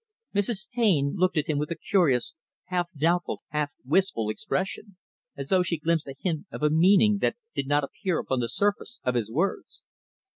[0.33, 0.67] Mrs.
[0.67, 4.97] Taine looked at him with a curious, half doubtful half wistful expression;
[5.37, 8.49] as though she glimpsed a hint of a meaning that did not appear upon the
[8.49, 9.83] surface of his words.